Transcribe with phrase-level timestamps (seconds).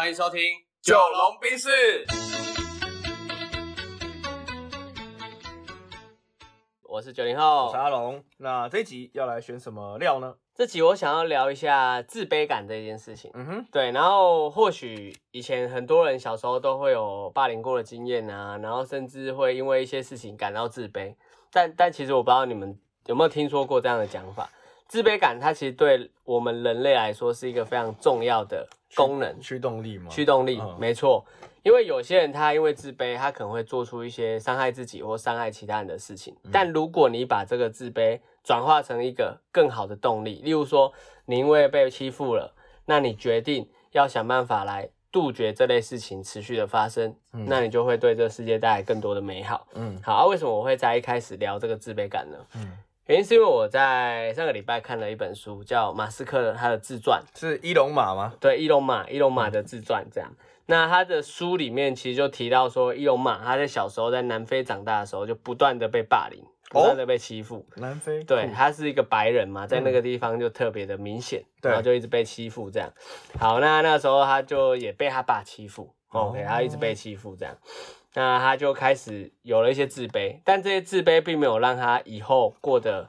[0.00, 0.40] 欢迎收听
[0.80, 1.68] 《九龙冰室，
[6.84, 7.76] 我是九零后我是。
[7.76, 8.24] 阿龙。
[8.38, 10.34] 那这一集要来选什么料呢？
[10.54, 13.30] 这集我想要聊一下自卑感这件事情。
[13.34, 21.14] 嗯哼，对，然后或许以前很多人小时候都会有霸凌过的经验啊，然后甚至会因为一些事情感到自卑。
[21.52, 22.74] 但但其实我不知道你们
[23.04, 24.50] 有没有听说过这样的讲法，
[24.90, 28.66] 自卑感它其实对我们人类来说是一个非常重要的
[28.96, 29.40] 功能。
[29.40, 30.10] 驱动力吗？
[30.10, 31.24] 驱动力，嗯没错。
[31.62, 36.34] 因为有些人他因为自卑，他可能会做出一些伤害自己或伤害其他人的事情。
[36.42, 40.92] 嗯但如果你把这个自卑转化成一个更好的动力，例如说
[41.24, 42.52] 你因为被欺负了，
[42.84, 49.68] 那你决定要想办法来杜绝这类事情持续的发生，嗯那你就会对这个世界带来更多的美好。
[49.74, 52.38] 嗯好，啊，为什么我会在一开始聊这个自卑感呢？
[52.56, 52.72] 嗯，
[53.10, 57.20] 原因是因为我在上个礼拜看了一本书，叫马斯克的他的自传。
[57.34, 58.34] 是伊隆马吗？
[58.38, 60.30] 对，伊隆马，伊隆马的自传这样。
[60.66, 67.66] 那他的书里面其实就提到说，伊隆马他在小时候在南非长大的时候，就不断的被霸凌，不断的被欺负。
[67.78, 68.22] 南非。
[68.22, 72.88] 对，他是一个白人嘛，在那个地方就特别的明显，对然后就一直被欺负这样。
[73.40, 77.56] 好，那那时候他就也被他爸欺负，OK，哦他一直被欺负这样。
[78.14, 83.08] 那他就开始有了一些自卑，但这些自卑并没有让他以后过得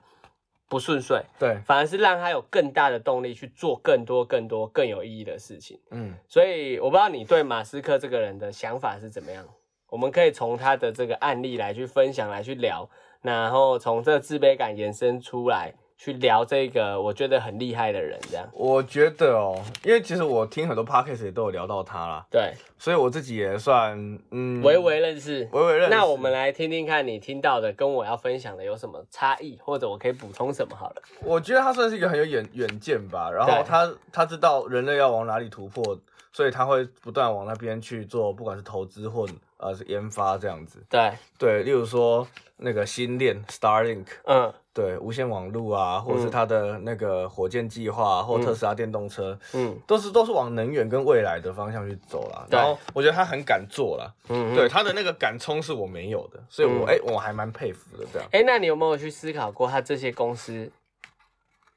[0.70, 5.80] 不顺遂，对，反而是让他有更大的动力去做更多、更多、更有意义的事情。
[5.90, 9.46] 嗯，所以我不知道你对马斯克这个人的想法是怎么样，
[9.90, 12.90] 我们可以从他的这个案例来去分享，来去聊，
[13.22, 23.96] 然后从这个自卑感延伸出来，去聊这个我觉得很厉害的人，这样我觉得哦，因为其实我听很多 podcast 也都有聊到他啦，对，所以我自己也算
[24.32, 25.48] 嗯微微认识。
[25.52, 25.96] 微微认识。
[25.96, 30.96] 那我们来听听看你听到的跟我要分享的有什么差异，或者我可以补充什么好了。
[31.24, 35.96] 我觉得他算是一个很有远远见吧，然后他他知道人类要往哪里突破，
[36.34, 39.28] 所以他会不断往那边去做，不管是投资或
[39.58, 40.84] 呃是研发这样子。
[40.90, 42.28] 对，对，例如说
[42.58, 46.32] 那个星链 Starlink，嗯对，无线网络啊，或者是嗯。
[46.32, 49.78] 他的那个火箭计划，或特斯拉电动车，嗯。
[49.86, 52.46] 都是都是往能源跟未来的方向去走啦。
[52.50, 56.88] 然后我觉得他很敢做啦，嗯，对他的那个敢冲是我没有的，所以我嗯。
[56.88, 58.28] 哎、我还蛮佩服的这样。
[58.32, 60.72] 哎、那你有没有去思考过，他这些公司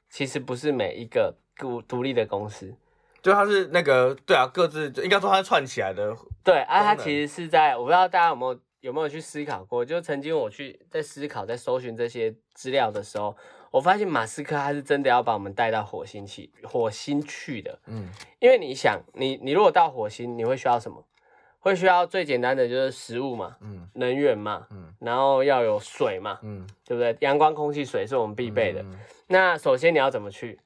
[0.09, 2.73] 其实不是每一个独独立的公司？
[3.21, 13.35] 就他是那个对啊，各自应该说他是串起来的，对，啊，它其实是在，我不知道大家有没有有没有去思考过，就曾经我去在思考，在搜寻这些资料的时候，
[13.71, 17.79] 我发现马斯克他是真的要把我们带到火星去，火星去的。
[17.87, 18.07] 嗯
[18.39, 21.03] 因为你想，你你如果到火星，你会需要什么？
[21.57, 27.17] 会需要最简单的就是食物嘛，嗯能源嘛，嗯然后要有水嘛，嗯，对不对？
[27.21, 28.83] 阳光、空气、水是我们必备的。
[28.83, 30.59] 嗯那首先你要怎么去？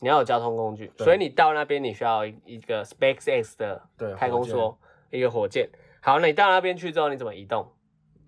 [0.00, 4.74] 你要有交通工具，所以你到那边你需要一一个 SpaceX 的对太空梭，
[5.10, 5.68] 一个火箭。
[6.04, 7.66] 好，那你到那边去之后，你怎么移动？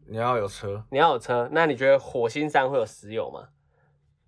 [0.09, 3.49] 你要有车，你要有车，那你觉得火星上会有石油吗？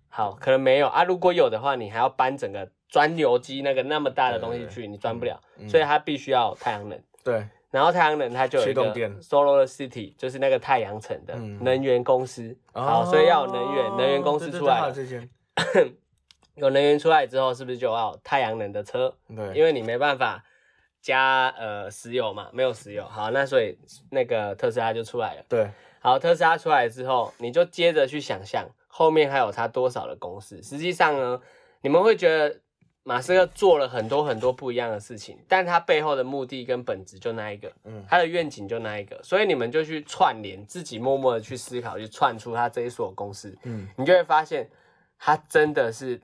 [0.07, 1.03] 好，可能没有啊。
[1.03, 7.01] 如果有的话，你还要搬整个钻油机那个那么大的东西去，你钻不了，嗯所以它必须要有太阳能。
[7.23, 12.55] 对，然后太阳能它就有一个驱动电 Solar City，就是那个太阳城的嗯能源公司。
[12.71, 15.91] 好，所以要有能源，能源公司出来了，对还有这些，
[16.53, 19.11] 有能源出来之后，是不是就要有太阳能的车？
[19.35, 20.43] 对，因为你没办法
[21.01, 23.03] 加呃石油嘛，没有石油。
[23.05, 23.77] 好，那所以
[24.09, 25.45] 那个特斯拉就出来了。
[25.47, 30.61] 对，好，特斯拉出来之后，你就接着去想象后面还有它多少的公司。
[30.61, 31.41] 实际上呢，
[31.81, 32.59] 你们会觉得
[33.03, 39.19] 马斯克做了很多很多不一样的事情，但他背后的目的跟本质就那一个，嗯他的愿景就那一个。
[39.23, 44.69] 所以你们就去串联，自己默默的去思考，去串出他这一所公司，嗯你就会发现
[45.17, 46.21] 他真的是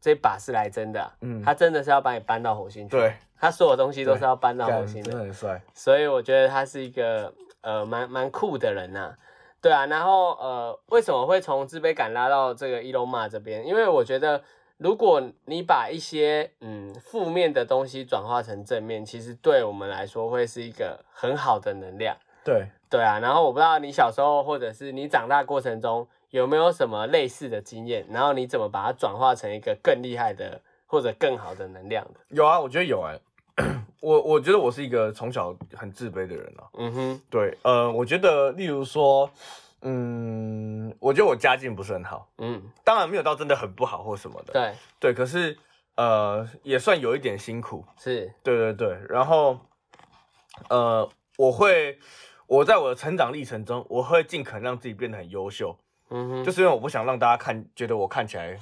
[0.00, 2.90] 这把是来真的啊、嗯他真的是要把你搬到火星去。
[2.90, 5.24] 对，他所有东西都是要搬到火星的真的。
[5.24, 9.14] 很帅，所以我觉得他是一个呃蛮蛮酷的人呐、
[9.60, 13.66] 对啊，然后呃为什么会从自卑感拉到这个伊隆马这边？
[13.66, 14.42] 因为我觉得
[14.78, 22.16] 如果你把一些嗯负面的东西转化成正面，其实对我们来说会是一个很好的能量。
[22.44, 32.20] 对，对啊，然后我不知道你小时候或者是你长大过程中有没有什么类似的经验，然后你怎么把它转化成一个更厉害的或者更好的能量的？
[32.28, 33.18] 有啊，我觉得有哎、
[34.00, 36.64] 我我觉得我是一个从小很自卑的人啊。
[36.74, 39.28] 嗯哼，对，呃，我觉得例如说，
[39.82, 44.52] 嗯，我觉得我家境不是很好，嗯，当然没有到真的很不好或什么的。
[44.52, 45.56] 对，对，可是
[45.96, 47.84] 呃，也算有一点辛苦。
[47.98, 49.58] 是，对对对，然后
[50.68, 51.98] 呃，我会
[52.46, 55.76] 我在我的成长历程中，我会尽可能让自己变得很优秀，
[56.10, 58.58] 嗯哼，就是因为我不想让大家看觉得我看起来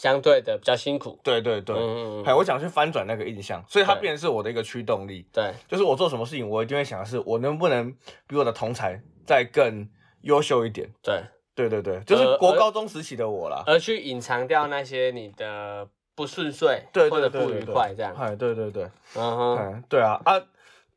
[0.00, 1.18] 相对的比较辛苦。
[1.24, 5.26] 对对对，嗯嗯我想去翻转那个印象，所以它对变成是我的一个驱动力。
[5.32, 7.92] 对，就是我做什么事情，我一定会想的是，我能不能
[8.28, 9.88] 比我的同才再更
[10.20, 10.88] 优秀一点。
[11.02, 11.20] 对，
[11.56, 13.64] 对对对，就是国高中时期的我啦。
[13.66, 18.14] 而去隐藏掉那些你的不顺遂，对或者不愉快这样。
[18.16, 20.40] 哎，对对对，嗯对啊啊，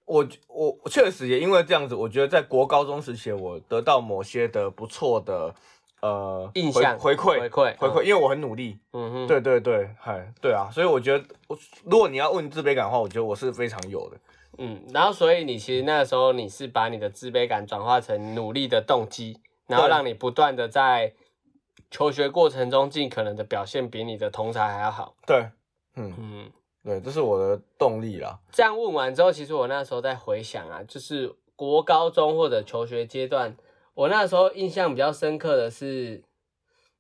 [0.06, 5.56] 我我我确实也因为这样子，我觉得在国高中时期，我得到某些的不错的
[6.02, 8.78] 呃印象回回馈回馈回馈，因为我很努力。
[8.94, 14.18] 嗯哼，对对对，嗨，对啊，所以我觉得我如果你要问自卑感的话，我觉得我是非常有的。
[14.58, 21.14] 嗯，然后所以你其实那个时候你是把你的自卑感转化成努力的动机，然后让你不断的在
[21.90, 25.16] 求学过程中尽可能的表现比你的同才还要好。
[25.26, 25.50] 对，
[25.96, 26.52] 嗯，嗯，
[26.84, 28.38] 对，这是我的动力啦。
[28.52, 33.56] 这样问完之后，其实我那时候在回想啊，就是国高中或者求学阶段，
[33.94, 36.24] 我那时候印象比较深刻的是，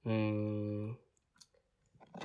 [0.03, 0.95] 嗯，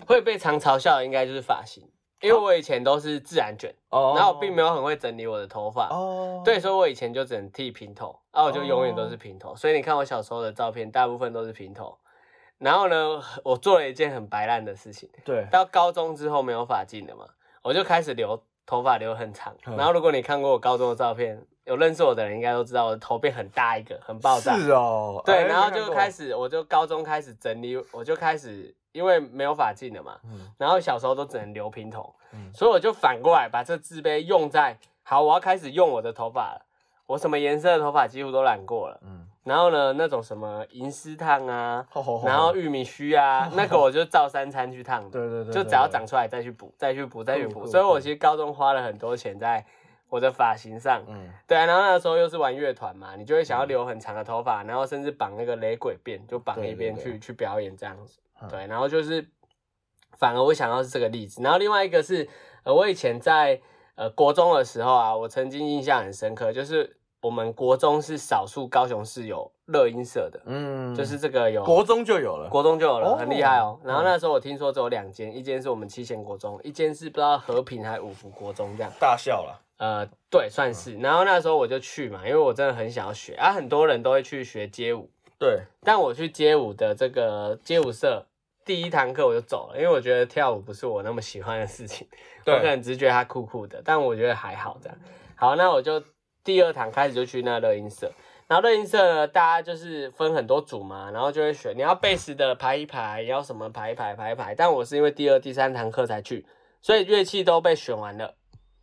[0.06, 1.88] 会被常嘲笑的应该就是发型，
[2.20, 5.88] 因为我以前都是自然卷，哦然后我并没有很会整理我的头发。
[5.88, 9.54] 哦，对，所以我以前就只能剃平头，啊，我就永远都是平头。
[9.54, 11.98] 所以你看我小时候的照片，大部分都是平头。
[12.58, 17.26] 然后呢，我做了一件很白烂的事情，对，到高中之后没有发镜了嘛，
[17.62, 19.54] 我就开始留头发留很长。
[19.64, 19.76] 嗯。
[19.76, 24.56] 然后如果你看过我高中的照片，有认识我的人应该都知道我的头变很大一个，很爆炸。
[24.56, 30.52] 是哦，对，哎然后就开始，我就高中开始整理，我就开始因为没有发镜了嘛，嗯。
[30.58, 32.52] 然后小时候都只能留平头，嗯。
[32.52, 36.66] 所以我就反过来把这自卑用在好，我要开始用我的头发了。
[37.06, 41.86] 我什么颜色的头发几乎都染过了，嗯，然后呢，那种什么银丝烫啊，
[42.24, 45.04] 然后玉米须啊，那个我就照三餐去烫。
[45.04, 47.64] 的，对对对，就只要长出来再去补，再去补，再去补。
[47.64, 49.64] 所以我其实高中花了很多钱在
[50.08, 51.30] 我的发型上，嗯。
[51.46, 58.18] 对啊，然后那时候又是玩乐团嘛，你就会想要留很长的头发，然后甚至绑那个雷鬼辫，就绑一边去去表演这样子。
[58.42, 58.48] 嗯。
[58.48, 59.24] 对，然后就是
[60.18, 62.28] 反而我想到是这个例子，然后另外一个是
[62.64, 63.60] 呃，我以前在
[63.94, 73.78] 呃国中的时候啊，我曾经印象很深刻，就是我们国中是少数高雄市有乐音社的，嗯，就是这个有国中就有了，国中就有了，哦很厉害哦。
[73.82, 78.92] 然后嗯那时候我听说只有两间，一间是我们七贤国中，一间是不知道和平还是五福国中这样。
[79.00, 80.96] 大校了，呃，对，算是。
[80.98, 88.24] 然后那时候我就去嘛，因为我真的很想要学啊，很多人都会去学街舞，对，但我去街舞的这个街舞社
[88.64, 92.06] 第一堂课我就走了，因为我觉得跳舞不是我那么喜欢的事情，
[92.40, 94.96] 我对可能只是觉得它酷酷的，但我觉得还好这样。
[95.34, 96.02] 好，那我就
[96.46, 98.10] 第二堂开始就去那乐音社。
[98.46, 104.54] 然后乐音社呢，大家就是分很多组嘛，然后就会选你要贝斯的排一排，要什么排一排排一排。
[104.54, 106.46] 但我是因为第二、第三堂课才去，
[106.80, 108.36] 所以乐器都被选完了。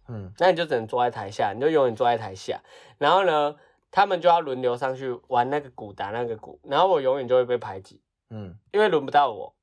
[0.10, 2.60] 嗯那你就只能坐在台下，你就永远坐在台下。
[2.98, 3.56] 然后呢，
[3.89, 9.56] 他们就要轮流上去玩那个鼓，打那个鼓，然后我永远就会被排挤，嗯因为轮不到我，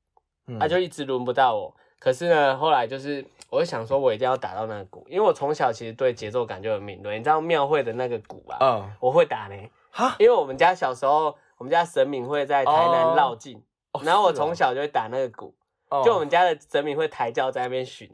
[0.47, 1.75] 嗯，他、就一直轮不到我。
[2.01, 7.19] 可是呢，后来就是我就想说，我一定要打到那个鼓，因为我从小其实对节奏感就很敏锐。
[7.19, 9.55] 你知道庙会的那个鼓啊，嗯，我会打呢，
[9.91, 13.61] 哈，因为我们家小时候，我们家神明会在台南哦绕境，
[14.03, 15.53] 然后我从小就会打那个鼓。
[15.89, 18.09] 哦就我们家的神明会抬轿在那边巡，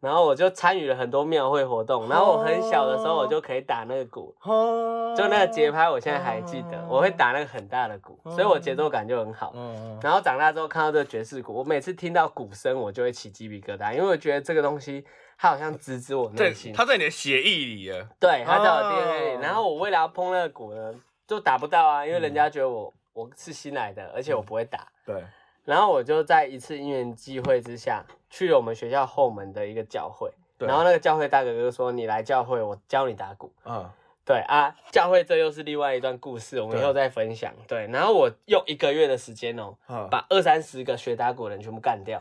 [0.00, 9.52] 然后我就参与了很多庙会活动，然后我很小的时候我就可以打那个鼓，哦就那个节拍我现在还记得，我会打那个很大的鼓，所以我节奏感就很好。
[9.54, 15.04] 嗯然后长大之后看到这个爵士鼓，我每次听到鼓声我就会起鸡皮疙瘩，因为我觉得这个东西
[15.38, 19.42] 它好像直指我内，心，它在你的血液里啊，对，它在我哦 DNA 里。
[19.42, 20.94] 然后我为了要碰那个鼓呢，
[21.26, 24.86] 就打不到啊，因为人家觉得我我是新来的，而且我不会打。
[25.06, 25.24] 对，
[25.66, 30.32] 然后我就在一次因缘际会之下，去了我们学校后门的一个教会。
[30.56, 33.52] 对然后那个教会大哥哥说：“你来教会，我教你打鼓。
[33.66, 33.86] 嗯，”
[34.24, 37.52] 对啊，教会这又是另外一段故事，我们以后再分享。
[37.68, 42.18] 对，然后我用一个月的时间哦，嗯把二三十个学打鼓的人全部干掉。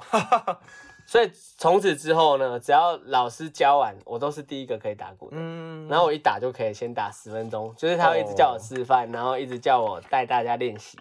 [1.07, 5.37] 所以从此之后呢，只要老师教完，我都是第一个可以打鼓的。
[5.39, 10.97] 嗯，然后我一打就可以先打十分钟，就是他会一直叫我示范，然后一直叫我带大家练习，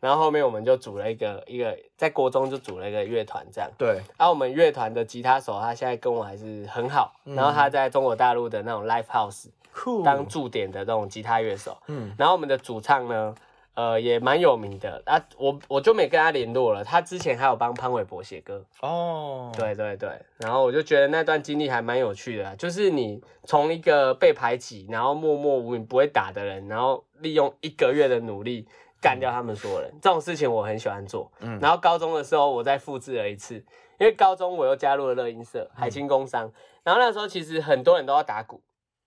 [0.00, 3.68] 然后后面我们就组了一个一个在国中就组了一个乐团这样。
[3.76, 12.14] 对，然后我们乐团的吉他手他现在跟我还是很好，嗯然后他在中国大陆的那种 live house 酷当驻点的那种吉他乐手，嗯。
[12.16, 13.34] 然后我们的主唱呢，
[13.74, 15.02] 呃也蛮有名的。
[15.04, 28.66] 啊，我我就没跟他联络了，他之前还有帮潘玮柏写歌，哦，对对对，然后我就觉得那段经历还蛮有趣的啊，就是你从一个被排挤，然后默默无名不会打的人，然后利用一个月的努力
[29.00, 31.30] 干掉他们所有人，这种事情我很喜欢做。
[31.40, 33.54] 嗯然后高中的时候我再复制了一次，
[33.98, 36.50] 因为高中我又加入了乐音社、海清工商，
[36.82, 38.60] 然后那时候其实很多人都要打鼓，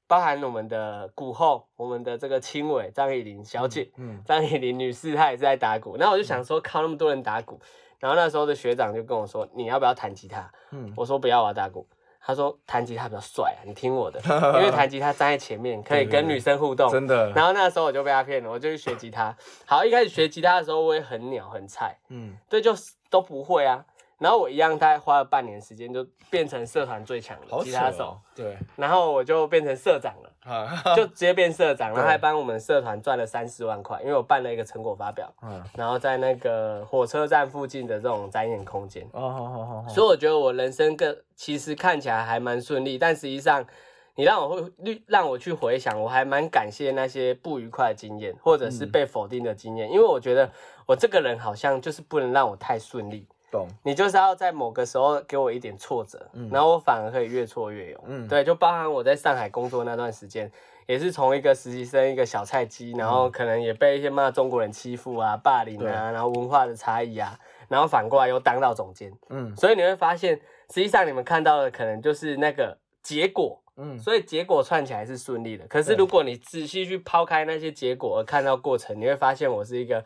[0.07, 7.59] 包含我们的鼓后，我们的这个青伟张以玲小姐，嗯 张以玲女士她也是在打鼓，然后我就想说，靠那么多人打鼓，
[7.99, 10.51] 然后那时候的学长就跟我说，你要不要弹吉他？
[10.71, 11.87] 嗯，我说不要，我要打鼓。
[12.23, 14.19] 他说弹吉他比较帅啊，你听我的，
[14.59, 16.89] 因为弹吉他站在前面可以跟女生互动。
[16.91, 17.31] 真的。
[17.31, 19.35] 然后那时候我就被他骗了，我就去学吉他。
[19.65, 22.73] 好，一开始学吉他的时候我也很鸟很菜，嗯，对，就
[23.09, 23.83] 都不会啊。
[24.21, 28.15] 然后我一样，大概花了半年时间，就变成社团最强的吉他手。
[28.35, 28.55] 对。
[28.75, 35.27] 然后我就变成社长了，就直接变社长，然后还帮我们社团赚了三四万块，因为我办了一个成果发表。
[35.41, 35.63] 嗯。
[35.75, 39.03] 然后在那个火车站附近的这种展演空间。
[39.11, 39.89] 哦，好好好。
[39.89, 43.65] 所以我觉得我人生更其实看起来还蛮顺利，但实际上
[44.13, 50.51] 你让我会让我去回想，我还蛮感谢那些不愉快的经验，或者是被否定的经验，因为我觉得
[50.85, 53.27] 我这个人好像就是不能让我太顺利。
[53.83, 58.03] 你就是要在某个时候给我一点挫折，嗯然后我反而可以越挫越勇。
[58.07, 60.49] 嗯，对，就包含我在上海工作那段时间，
[60.87, 69.11] 也是从一个实习生，一个小菜鸡，然后可能也被一些骂中国人欺负啊、霸凌啊，然后文化的差异啊，然后反过来又当到总监。
[69.29, 70.35] 嗯，所以你会发现，
[70.73, 73.59] 实际上你们看到的可能就是那个结果。
[73.75, 75.65] 嗯，所以结果串起来是顺利的。
[75.67, 80.03] 可是如果你仔细去抛开那些结果而看到过程，你会发现我是一个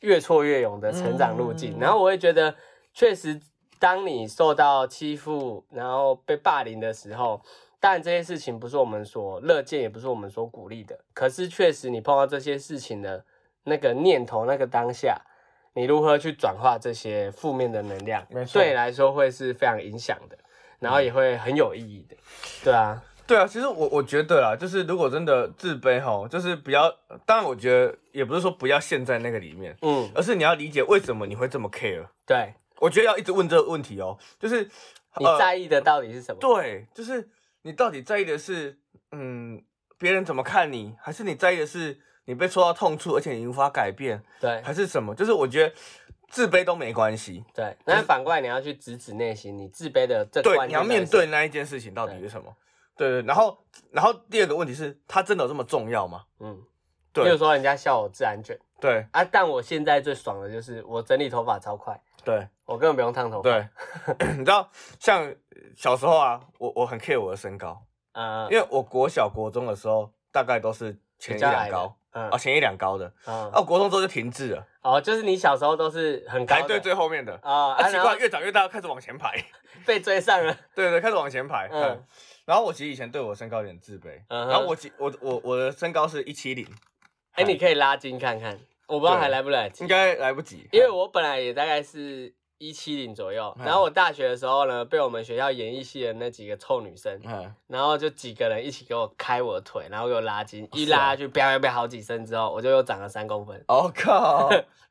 [0.00, 1.78] 越挫越勇的成长路径。
[1.78, 2.54] 然后我会觉得。
[2.98, 3.40] 确实，
[3.78, 7.40] 当你受到欺负，然后被霸凌的时候，
[7.78, 10.98] 当然这些事情不是我们所乐见，也不是我们所鼓励的。
[11.14, 13.24] 可是，确实你碰到这些事情的
[13.62, 15.16] 那个念头、那个当下，
[15.74, 20.36] 你如何去转化这些负面的能量，对你来说会是非常影响的，
[20.80, 22.16] 然后也会很有意义的。
[22.64, 23.46] 对啊，对啊。
[23.46, 26.92] 其实我我觉得啦，就是如果真的自卑哈，就是不要，
[27.24, 32.04] 当然我觉得也不是说不要陷在那个里面，嗯，而是你要理解为什么你会这么 care。
[32.26, 32.54] 对。
[32.80, 34.62] 我觉得要一直问这个问题哦，就是
[35.16, 36.40] 你在意的到底是什么？
[36.40, 37.28] 对，就是
[37.62, 38.78] 你到底在意的是，
[39.12, 39.62] 嗯，
[39.98, 44.22] 别人怎么看你，还是你在意的是你被戳到痛处，而且你无法改变？
[44.40, 45.14] 对，还是什么？
[45.14, 45.74] 就是我觉得
[46.28, 47.44] 自卑都没关系。
[47.54, 52.54] 对，那反过来你要去直指内心，你自卑的这对，你要面对那一件事情到底是什么？
[52.96, 53.58] 对对，然后
[53.90, 56.24] 然后第二个问题是，它真的有这么重要吗？
[56.40, 56.62] 嗯，
[57.12, 57.24] 对。
[57.24, 62.00] 比如说人家笑我自然卷，对啊，但我现在最爽的就是我整理头发超快。
[62.28, 63.48] 对我根本不用烫头发。
[63.48, 63.66] 对，
[64.36, 64.68] 你知道，
[65.00, 65.34] 像
[65.74, 67.82] 小时候啊，我我很 care 我的身高，
[68.12, 74.66] 嗯，因为我国小国中的时候大概都是前一两高，嗯，啊前一两高的，嗯，啊国中之后就停滞了。
[74.82, 79.42] 哦，就是你小时候都是很高，排队最后面的啊，啊奇怪，越长越大开始往前排，
[79.86, 80.54] 被追上了。
[80.74, 81.66] 对对，开始往前排。
[81.72, 82.04] 嗯，
[82.44, 86.66] 然后我其实以前对我身高有点自卑，然后我我我我的身高是一七零，
[87.32, 88.58] 哎，你可以拉近看看。
[88.88, 103.62] 我不知道还来不来，应该来不及，因为我本来也大概是一七零左右，然后我大学的时候呢，被我们学校演艺系的那几个臭女生，嗯然后就几个人一起给我开我的腿，然后给我拉筋，一拉就啪啪啪好几声之后，我就又长了三公分。
[103.68, 104.50] 我靠！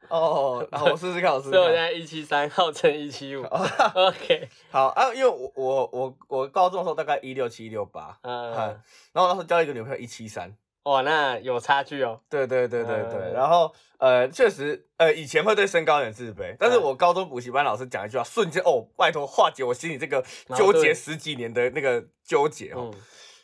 [0.09, 1.51] 哦， 我试试看，我试试看。
[1.51, 3.43] 所以我现在一七三，号称一七五。
[3.95, 8.53] OK，好啊，因为我我我我高中的时候大概一六七一六八，嗯，
[9.11, 10.55] 然后那时候交一个女朋友一七三。
[10.87, 12.19] 哇，那有差距哦。
[12.29, 20.23] 对对对对对，然后呃，确实呃，以前会对身高有点自卑，但是我高中补习班老师讲一句话，瞬间哦，拜托化解我心里这个
[20.55, 22.89] 纠结十几年的那个纠结哦。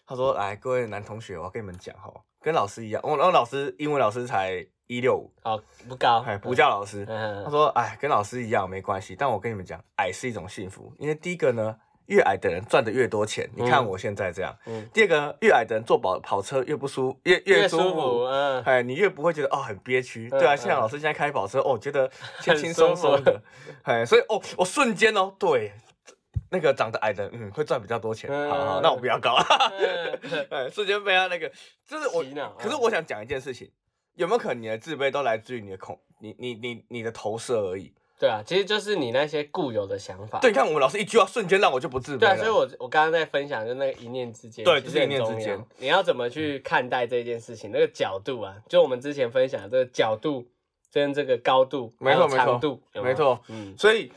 [0.08, 2.10] 他说：“来，各位男同学，我要跟你们讲哈，
[2.42, 7.06] 跟老师一样，我然后老师英文老师才一六五，哦，不高，哎，补教老师。
[7.06, 11.76] 他说：哎，跟老师一样没关系，但我跟你们讲，矮是一种幸福，因为第一个呢。”
[12.08, 14.56] 越矮的人赚的越多钱，你看我现在这样。
[14.66, 14.88] 嗯。
[14.94, 18.24] 第二个，越矮的人坐跑跑车越不舒，越越舒服。
[18.26, 18.62] 嗯。
[18.64, 20.30] 哎，你越不会觉得哦很憋屈。
[20.30, 22.10] 对啊，像老师现在开跑车哦，觉得
[22.42, 23.42] 轻轻松松的。
[23.84, 25.72] 哎，所以哦，我瞬间哦，对，
[26.50, 28.30] 那个长得矮的，嗯，会赚比较多钱。
[28.50, 29.36] 好好，那我不要搞。
[30.52, 31.52] 哎，瞬间被他那个，
[31.88, 32.24] 就是我。
[32.58, 33.72] 可是我想讲一件事情，
[34.16, 37.94] 有没有可能你的自卑都来自于你的恐，你你你你的投射而已？
[38.20, 40.40] 对啊，其实就是你那些固有的想法。
[40.40, 42.20] 对，你看我们老师一句话，瞬间让我就不自卑。
[42.20, 45.60] 对啊，所以我我刚刚在分享，就那个一念之间，对，就是一念之间。
[45.78, 47.72] 你要怎么去看待这件事情？
[47.74, 50.48] 那个角度啊，就我们之前分享的这个角度
[50.94, 53.38] 跟这个高度，没错，长度，没错。
[53.50, 54.10] 嗯，所以，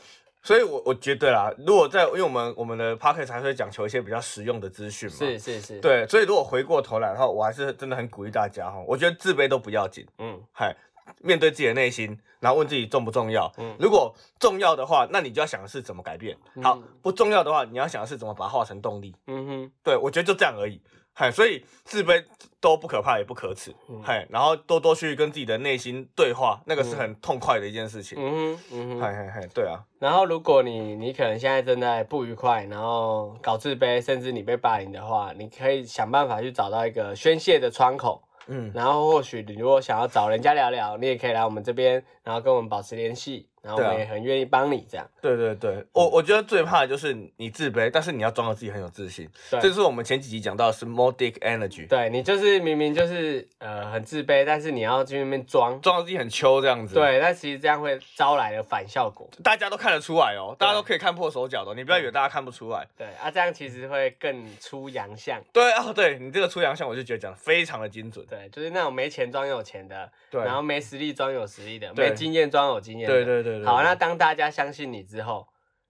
[0.43, 5.17] 所以我我觉得啦，如果在，因为我们我们的 p o c k e t 才会讲求一些比较实用的资讯嘛。
[5.17, 5.81] 是是是。
[5.81, 10.07] 对，所以如果回过头来的话，我还是真的很鼓励大家哈，我觉得自卑都不要紧。
[10.19, 10.77] 嗯，嗨。
[11.21, 13.53] 面对自己的内心，然后问自己重不重要。
[13.59, 16.37] 嗯，如果重要的话，那你就要想的是怎么改变。
[16.63, 19.15] 好，不重要的话，你要想的是怎么把它化成动力。
[19.27, 20.81] 嗯哼，对我觉得就这样而已。
[21.19, 22.23] 嗨，所以自卑
[22.61, 23.75] 都不可怕，也不可耻。
[24.05, 28.19] 嗨，然后多多去跟自己的内心对话，那个是很痛快的一件事情。
[28.21, 29.81] 嗯哼，嗯哼，嗨嗨嗨，对啊。
[29.99, 38.23] 然后如果你你可能现在正在不愉快，然后搞自卑，甚至你被霸凌的话，你可以想办法去找到一个宣泄的窗口。
[38.49, 43.47] 嗯，然后或许你如果想要找人家聊聊，你也可以来我们这边，然后跟我们保持联系。
[43.67, 45.05] 然后我们也很愿意帮你这样。
[45.21, 49.29] 对对对，我我觉得最怕的就是你自卑，但是你要装的自己很有自信。
[49.51, 59.29] 对这是我们前几集讲到的是 more dick energy，对你就是明明就是呃很自卑，但是你要去那边装，装的自己很秋这样子。，对，但其实这样会招来的反效果。
[59.43, 62.87] 大家都看得出来哦，大家都可以看破手脚的，你不要以为大家看不出来。
[62.97, 65.43] 对啊，这样其实会更出洋相。
[65.53, 68.25] 对哦，对你这个出洋相，我就觉得讲的非常的精准。
[68.27, 73.15] 对，就是那种没钱装有钱的，对然后没实力装有实力的，没经验装有经验的。
[73.15, 75.47] 对对对对好，对那当大家相信你之后，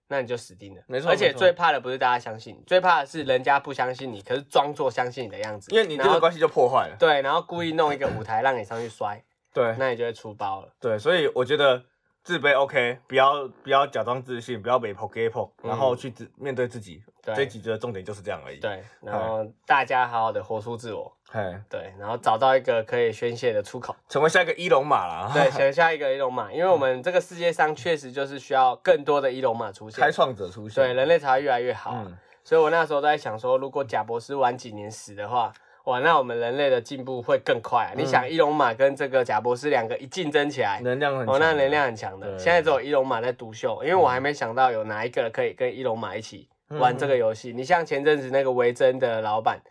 [0.07, 0.81] 那你就死定了。
[0.87, 5.69] 没错而且最怕的不是大家相信你，最怕的是人家不相信你，可是装作相信你的样子。
[5.71, 6.95] 因为你这个关系就破坏了。
[6.97, 9.21] 对，然后故意弄一个舞台让你上去摔，
[9.53, 10.73] 对那你就会出包了。
[10.79, 11.83] 对，所以我觉得
[12.27, 17.01] 自卑 OK，不要不要假装自信，不要被破给破，然后去自面对自己。
[17.05, 23.93] 嗯对这一集的重点就是这样而已。，对，然后大家好好的活出自我，嘿，对，然后找到一个可以宣泄的出口。
[24.07, 25.29] 成为下一个伊隆马啦。
[25.33, 30.81] 对，成为下一个伊隆马， 因为我们这个世界上确实就是需要更多的伊隆马出现开，创者出现。
[30.81, 32.05] 对，人类才会越来越好
[32.45, 35.51] 所以我那时候都在想说，如果贾博士晚几年死的话，
[35.87, 37.91] 哇，那我们人类的进步会更快啊！
[37.95, 41.33] 你想，伊隆马跟这个贾博士两个一竞争起来，能量很强。
[41.33, 42.27] 哦，那能量很强的。
[42.27, 47.53] 对现在只有伊隆马在独秀，因为我还没想到有哪一个可以跟伊隆马一起玩这个游戏。
[47.53, 49.61] 你像前阵子那个维珍的老板，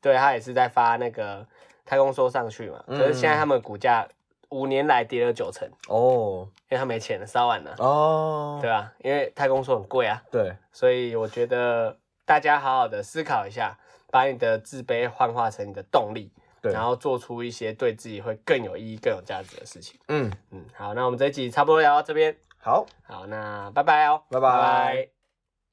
[0.00, 1.44] 对他也是在发那个
[1.84, 4.06] 太空梭上去嘛，嗯可是现在他们股价
[4.50, 8.92] 五年来跌了九成，哦因为他没钱了，烧完了，哦，对吧？
[9.02, 13.76] 因为太空梭很贵啊，对所以我觉得大家好好的思考一下，
[14.10, 16.30] 把你的自卑幻化成你的动力。
[16.62, 20.00] 对然后做出一些对自己会更有意义、更有价值的事情。
[20.08, 22.36] 嗯，嗯，好，那我们这一集差不多聊到这边。
[22.58, 22.84] 好。
[23.04, 25.15] 好，那拜拜哦，拜拜